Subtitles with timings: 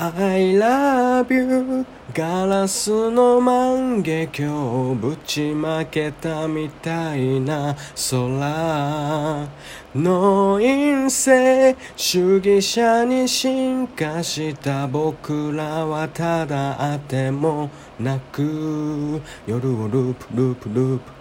[0.00, 1.84] I love you.
[2.14, 7.74] ガラスの万華鏡ぶちまけたみたいな
[8.10, 9.48] 空
[9.96, 17.68] の陰性主義者に進化した僕らはただあても
[17.98, 19.20] なく。
[19.48, 21.12] 夜をループループループ。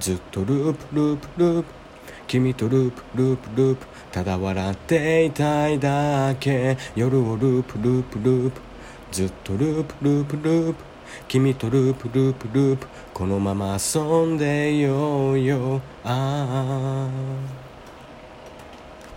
[0.00, 1.83] ずっとループループループ。
[2.26, 6.76] 君とループループループただ笑っていたいだけ。
[6.94, 8.60] 夜をループループループ。
[9.10, 10.84] ずっとループループループ。
[11.28, 12.86] 君とループループループ。
[13.12, 15.80] このまま遊んでいようよ。
[16.04, 17.73] ああ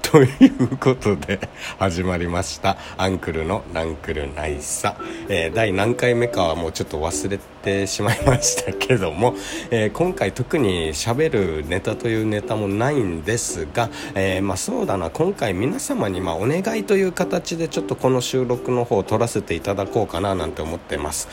[0.09, 2.77] ということで始まりました。
[2.95, 4.95] アンクルのランクルナイサ、
[5.27, 9.35] えー、第何回目かはもうちょっと忘れてしまいましたけども、
[9.69, 15.09] えー、今回特にしゃべるネタというネタもないんですが、えー、まあ、そうだな。
[15.09, 21.27] 今回皆様にまお願いという形でちょっとこの収録の方を撮らせていただこうかななんて思ってます。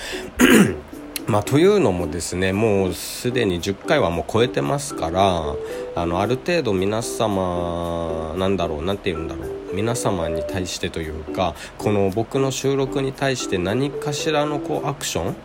[1.27, 5.55] まあ、というのもですねもうすでに10回はもう超えてますから
[5.95, 15.37] あのある程度皆様なんだろうなんて言うんだろう皆様に対してというかこの僕の収録に対して何かしらのこうアクション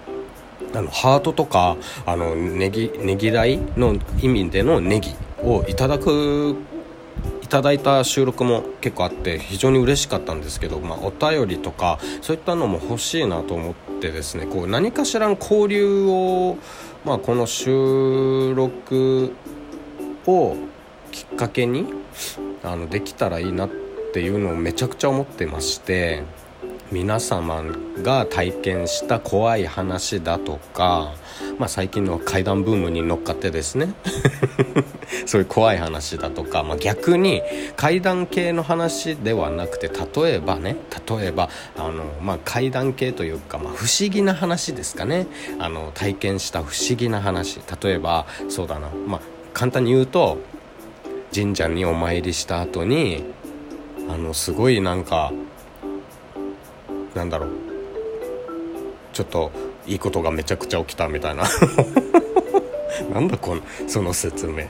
[0.76, 6.56] あのハートとかあのねぎねぎらいの意味でのネギをいただく
[7.50, 16.58] ただいた収録も結構あって非常に嬉しかったんですけど、まあ、お便りとかそういったのも欲しいなと思ってですねこう何かしらの交流を、
[17.05, 19.33] まあ、この収録
[20.27, 20.58] を
[21.11, 21.88] きっかけに
[22.64, 23.70] あのできたらいいなっ
[24.14, 26.23] ていうのをめちゃくちゃ思ってまして
[26.92, 27.64] 皆様
[28.02, 31.14] が体験した怖い話だとか
[31.59, 33.94] まあ、最近の怪談ブームに乗っかってですね
[35.28, 37.42] そういう怖い話だとか、まあ、逆に
[37.76, 45.28] 怪談系の話ではなくて例えばね例えばあの、まあ、怪談系というか、まあ、不思議な話ですかね。
[45.60, 47.60] あの体験した不思議な話。
[47.82, 49.22] 例えばそうだな、まあ、
[49.54, 50.38] 簡単に言うと
[51.36, 53.26] 神社にお参りした後に
[54.10, 55.33] あのすごいなんか
[57.15, 57.49] なんだろう。
[59.14, 59.52] ちょっと
[59.87, 61.43] いいことがめちゃくちゃ起きたみたいな。
[63.14, 64.67] なんだこのその説明。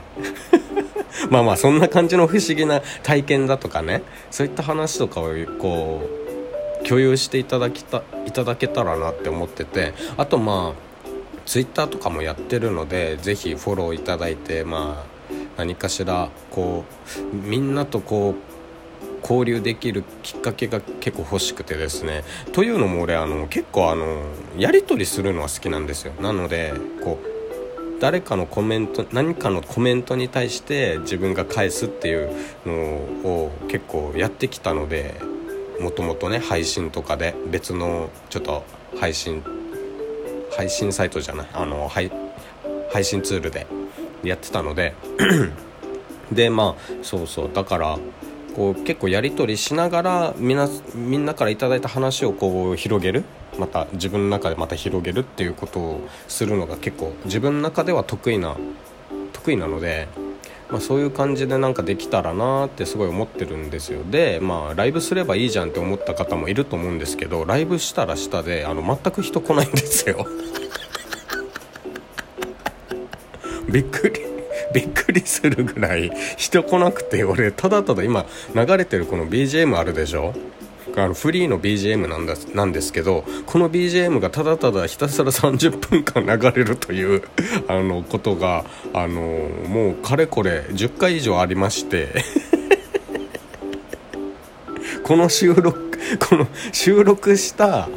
[1.30, 4.02] まあまあそんな感じの不思議な体験だとかね。
[4.30, 5.28] そういった話とかを
[5.58, 6.02] こ
[6.82, 9.94] う共有していただきたいただけたらなって思ってて。
[10.16, 10.90] あとまあ
[11.46, 15.20] ツイッターとかもやってるので是非フォローいただいてまあ
[15.56, 16.84] 何かしらこ
[17.32, 18.49] うみんなとこう
[19.20, 22.24] 交流できるきっかけが結構欲しくてですね。
[22.52, 24.22] というのも俺あの結構あの
[24.56, 26.12] やり取りするのは好きなんですよ。
[26.20, 26.72] なので
[27.02, 32.30] こう誰かのコメント何かのコメントに対して自分が返すっていう
[32.66, 35.20] のを結構やってきたので
[35.80, 38.64] もともとね配信とかで別のちょっと
[38.98, 39.44] 配信
[40.56, 42.10] 配信サイトじゃないあの配
[42.92, 43.66] 配信ツールで
[44.24, 44.94] やってたので。
[46.32, 47.50] でまあそうそう。
[47.52, 47.98] だから
[48.54, 53.24] こう結構やり取りしながらみんなみんなから頂いた話をこう広げる。
[53.58, 58.56] また自分の中でまた広げるっていうことをするのが結構自分の中では得意な
[59.32, 60.08] 得意なので、
[60.70, 64.02] まあ、そういう感じでなんかできたらなってすごい思ってるんですよ。
[64.04, 70.26] でまあライブすればいいじゃんって思った方もいると思うんですけどライブしたらしたであの全く人来ないんですよ。
[73.68, 74.29] びっくり。
[74.72, 80.34] びっくりするぐらい人来なくて俺ただただ今流れてるこの BGM あるでしょ？
[80.96, 87.22] あのフリーの BGM なんだなんですけどこの BGM がただただひたすら30分間流れるという
[87.68, 89.20] あのことがあの
[89.68, 92.08] もうかれこれ10回以上ありまして
[95.04, 95.98] この収録
[96.28, 97.88] この収録した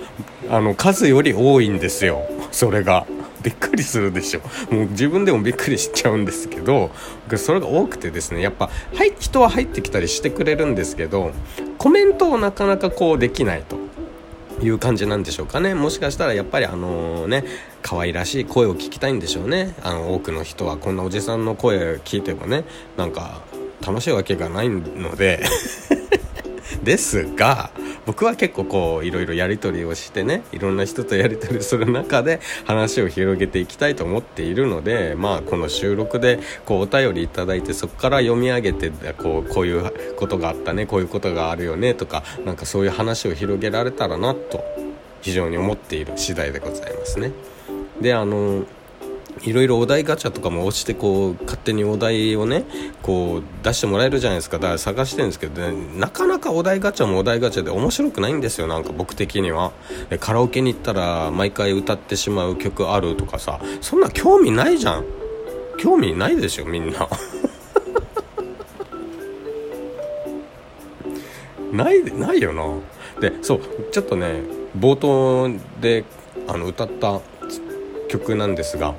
[0.49, 3.05] あの数より多いんですよそれが。
[3.43, 4.41] びっくりするでしょ。
[4.73, 6.91] もう自分でもびっくりしちゃうんですけど
[7.37, 11.31] それが多くてですねやっぱ、はい、人は入ってきたりしてくれるんですけど
[11.77, 13.83] コメントをなかなかこうできないと。
[14.61, 15.73] いう感じなんでしょうかね。
[15.73, 17.43] もしかしたらやっぱりあのね
[17.81, 19.75] 可愛らしい声を聞きたいんでしょうね。
[19.83, 22.63] あの多くの人はこんなおじさんの声聞いてもね
[22.95, 23.41] なんか
[23.85, 25.43] 楽しいわけがないので。
[26.83, 27.71] ですが
[28.05, 44.63] 僕は結構こういろいろやり取りをしてねいろんな人とやり取りする中で話を広げていきたいと思っているのでまあこの収録でこうお便りいただいてそこから読み上げてこうこういうことがあったねこういうことがあるよねとかなんかそういう話を広げられたらなと
[45.21, 47.31] 非常に思っている次第でございますね。
[48.01, 48.65] であの
[49.45, 52.63] いろいろお題ガチャとかも押してこう勝手にお題をね
[53.01, 54.57] こう出してもらえるじゃないですか。
[54.57, 58.67] だから探してるんですけど、ね、なかなかお題ガチャもお題ガチャで面白くないんですよ。
[58.67, 59.73] なんか僕的には。
[60.19, 63.59] カラオケに行ったら毎回歌ってしまう曲あるとかさ。
[63.81, 65.05] そんな興味ないじゃん。
[65.77, 67.09] 興味ないでしょみんな。
[71.73, 72.63] ないないよな。
[73.19, 73.61] でそう
[73.91, 74.41] ちょっとね
[74.77, 75.49] 冒頭
[75.81, 76.05] で
[76.47, 77.19] あの歌った
[78.07, 78.95] 曲なんですが。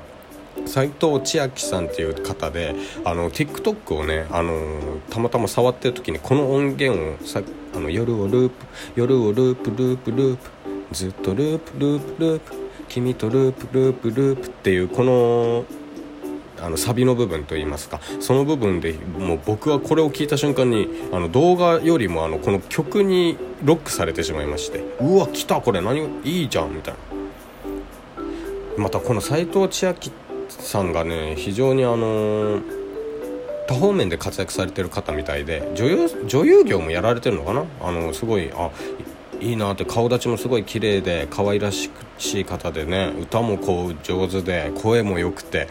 [0.75, 2.75] 斉藤千秋さんっていう方で
[3.05, 7.41] あの TikTok をねあのたまたま触ってる時にこの音源をさ
[7.73, 8.55] あの夜をループ
[8.93, 10.49] 夜をループループループ
[10.91, 12.53] ずっとループループループ
[12.89, 15.63] 君とループループループっていうこの
[16.61, 27.15] あのサビの部分といいますかその部分でもう僕はこれを聞いた瞬間にあの動画よりもあのこの曲にロックされてしまいましてうわ来たこれ何いいじゃんみたいな。
[28.77, 30.11] またこの斎藤千秋
[30.49, 32.61] さんがね非常にあの
[33.67, 37.65] 多方面で活躍されてる方みたいで女優女優業もやられてるのかな？
[37.81, 38.69] あのすごいあ
[39.39, 41.89] いいなって顔立ちもすごい綺麗で可愛らし
[42.19, 45.67] い方でね歌もこう上手で声も良くて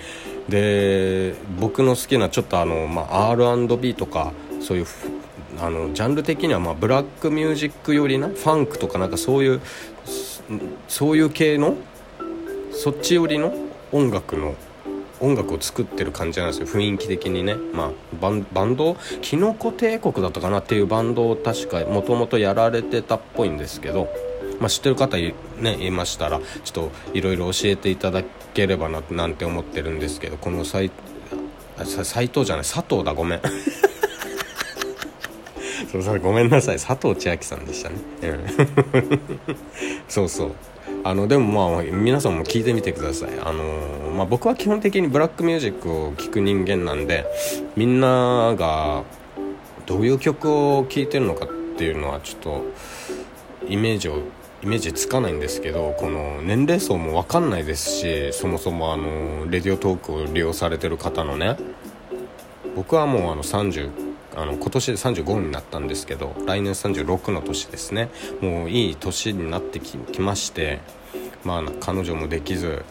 [0.49, 4.87] で僕の好きなちょっとあの、まあ、R&B とかそういう
[5.61, 9.61] あのジャンル的にはまあブラックミュージック寄りなファンクとかなんかそういう
[10.89, 11.77] そういう系の
[12.73, 13.55] そっち寄りの
[13.95, 14.57] 音楽の
[15.21, 16.67] 音楽を作ってる感じなんですよ。
[16.67, 18.97] 雰囲気的にね、まあ、バンバンド？
[19.23, 24.09] キノコ帝国だったかなっていうバンドを確かもともとやられてたっぽいんですけど、
[24.59, 30.37] まあ、知ってる方い,、ね、いましたらちょっといろいろ教えていただければななんて思ってるんですけど。
[30.37, 30.91] この斎
[31.79, 32.65] 藤じゃない。
[32.65, 33.15] 佐藤だ。
[33.15, 33.41] ごめん。
[36.03, 36.79] そうごめんなさい。
[36.79, 39.21] 佐藤千秋さんでしたね、うん、
[40.09, 40.53] そうそう。
[41.05, 43.39] あのでもまあ皆さんも聞いてみてください。
[43.39, 47.27] あの、まあ、僕は基本的にブラックミュージックを聴く人間なんで
[47.77, 49.05] みんなが
[49.85, 52.65] どういう曲を聴いてるのかっていうのはちょっと
[53.69, 54.23] イメージを
[54.63, 61.59] イメージつかないんですけどこの年齢層も分かんないですしそもそもあのレディオトークを利用されてる方のね
[62.75, 64.04] 僕はもうあの30
[64.37, 68.09] あの今年で35になったんですけど来年36の年ですね。
[68.41, 70.81] もういい年になってきまして
[71.45, 72.85] まあ彼女もできず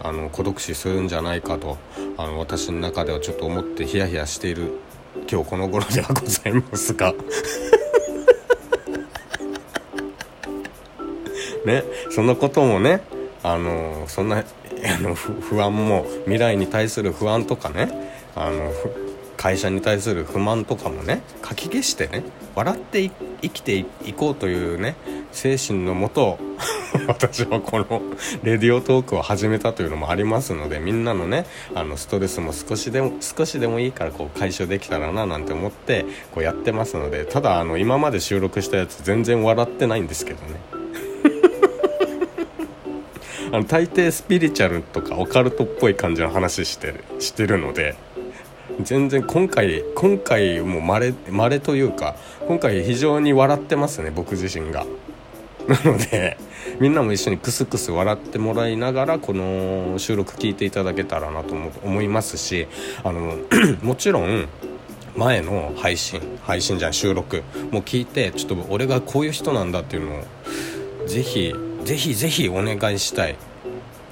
[0.00, 1.78] あの孤独死するんじゃないかと
[2.16, 4.72] あの私の中ではちょっと思ってヒヤヒヤしている
[5.30, 7.14] 今日この頃ではございますが。
[11.64, 13.02] ねそのこともね
[13.44, 14.44] あのそんなあ
[15.00, 17.88] の不安も未来に対する不安とかね
[18.34, 18.72] あの
[19.42, 22.22] 会社に対する不満とかもねかき消してね
[22.54, 23.10] 笑って
[23.42, 23.84] 生きてい
[24.16, 24.94] こうというね
[25.32, 26.38] 精神のもと
[27.08, 28.02] 私はこの
[28.44, 31.44] レディオトークを始めたというのもありますのでみんなのね
[31.74, 40.60] あのストレスも少しでも少しでもいいからこう解消できたらななんて思ってこうやってますのでただあの今まで収録したやつ全然笑ってないんですけどね。
[43.50, 47.96] あの大抵スピリチュアルとかオカルトっぽい感じの話してるしてるので
[48.80, 52.16] 全然今回今回もまれ稀というか
[52.48, 54.86] 今回非常に笑ってますね僕自身が。
[55.68, 56.36] なので
[56.80, 61.54] みんなも一緒にクスクス笑ってもらいながらこの収録聞いていただけたらなと
[61.84, 62.66] 思いますし
[63.04, 63.36] あの
[63.82, 64.48] もちろん
[65.16, 71.54] 前の配信配信じゃん収録も聞いてちょっと俺がこういう人なんだっていうのをぜひ
[71.84, 73.36] ぜひぜひお願いしたい。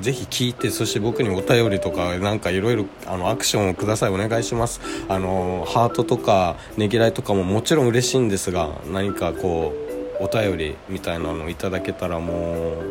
[0.00, 4.10] ぜひ聞いてそして僕にお便りとかなんかいろいろあのアクションをください。
[4.10, 4.80] お願いします。
[5.08, 9.72] あのハートとかねぎらいとかももちろん嬉しいんですが何かこ
[10.20, 12.82] うお便りみたいなのをいただけたらも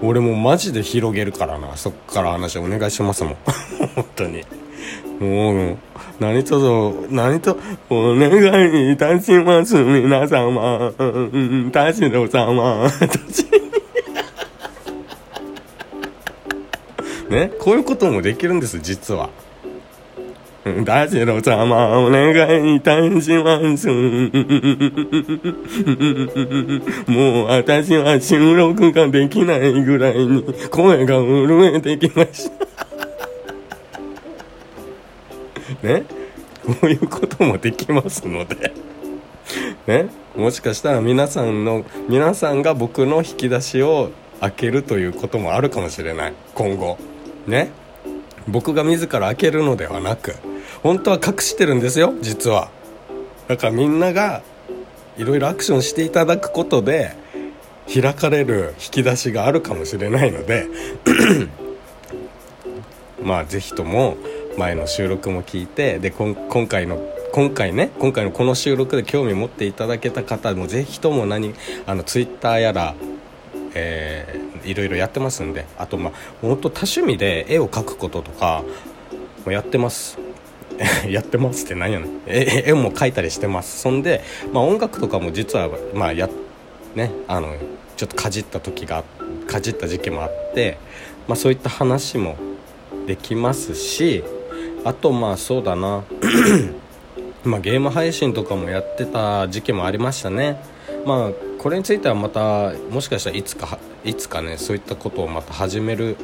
[0.00, 1.76] う俺もマジで広げるからな。
[1.76, 3.36] そっから話お願いしますもん。
[3.94, 4.44] 本当に。
[5.18, 5.76] もう
[6.20, 7.58] 何とぞ何と
[7.90, 9.74] お願いいたします。
[9.76, 10.92] 皆様。
[11.72, 12.90] 田代様。
[17.36, 19.28] ね、こういうこともできるんです、実は。
[20.84, 22.32] ダジロ様、お願
[22.66, 23.88] いいたします。
[27.06, 32.86] もう私は収録ができないぐらいに声が震えてきました。
[35.86, 36.04] ね？
[36.64, 38.72] こういうこともできますので
[39.86, 46.96] ね、もしかしたら皆さんの、皆さんが僕の引き出しを開けるということもあるかもしれない、今後。
[47.46, 47.70] ね。
[48.48, 50.36] 僕が自ら開けるのではなく
[50.82, 52.70] 本当は隠してるんですよ実は。
[53.48, 54.42] だからみんなが
[55.16, 57.16] いろいろアクションしていただくことで
[57.92, 60.66] 開かれる引き出しがあるかもしれないので
[63.22, 64.16] まあ是非とも
[64.58, 66.34] 前の収録も聞いてで今
[66.66, 66.98] 回の
[67.32, 71.54] 今回ね今回のこの収録で興味持っていただけた方もぜひとも何
[71.86, 72.94] あのツイッターやら、
[73.76, 78.64] えー、いろいろやってますんであとまあ本当多趣味で絵を描くこととか
[79.44, 80.18] もやってます。
[81.08, 82.20] やってますって何やねん。
[82.26, 83.80] 絵も描いたりしてます。
[83.80, 86.28] そんで、まあ、音楽とかも実はまあや
[86.94, 87.54] ねあの
[87.96, 89.04] ちょっとかじった時が
[89.46, 90.78] かじった時期もあって、
[91.28, 92.36] まあ、そういった話も
[93.06, 94.22] できますし
[94.84, 96.04] あとまあそうだな。
[97.44, 100.60] まあゲーム配信とかもやってた時期もありましたね。
[101.06, 106.16] まあこれについてはまたもしかしたらいつかいつかねそういったことをまた始める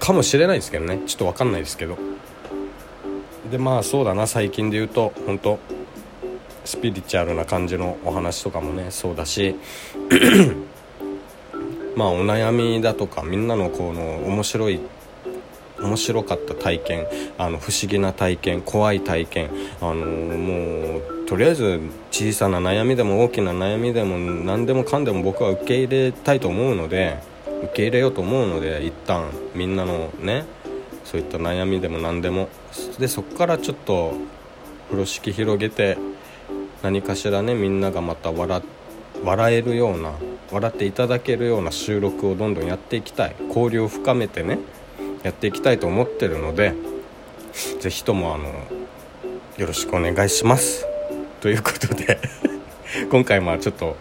[0.00, 0.98] かもしれないですけどね。
[1.06, 1.96] ちょっと分かんないですけど。
[3.52, 4.26] でまあそうだな。
[4.26, 5.60] 最近で言うと本当
[6.64, 9.54] スピリチュアルな感じのお話とかもねそうだし。
[11.94, 14.80] まあお悩みだとかみんなのこの面白い
[15.80, 17.06] 面白かった体験
[17.38, 21.80] あの不思議な体験怖い体験あのもうとりあえず
[22.10, 27.18] 小さな悩みでも大きな悩みでも何でもかんでも僕は受け入れたいと思うので
[27.64, 30.44] 受け入れようと思うので一旦みんなのね
[31.04, 32.48] そういった悩みでも何でも。
[32.98, 34.14] でそこからちょっと
[34.88, 35.96] 風呂敷広げて
[36.82, 38.62] 何かしらねみんながまた笑
[39.24, 40.12] 笑えるような
[40.52, 43.36] 笑っていただけるような収録をどんどんやっていきたい。
[43.48, 44.58] 交流を深めてね。
[45.26, 46.72] やっていきたいと思ってるので
[47.80, 48.44] 是非ともあの
[49.56, 50.86] よろしくお願いします。
[51.40, 52.20] ということで
[53.10, 53.96] 今回もちょっと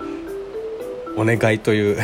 [1.17, 1.97] お願いという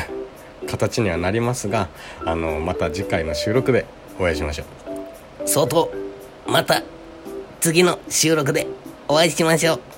[0.67, 1.89] 形にはなりますが
[2.25, 3.85] あのまた次回の収録で
[4.19, 5.47] お会いしましょう。
[5.47, 5.91] 相当
[6.47, 6.81] また
[7.59, 8.65] 次の収録で
[9.07, 9.90] お会いしましょう。